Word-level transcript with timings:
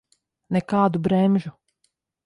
Nekādu 0.57 1.03
bremžu. 1.09 1.57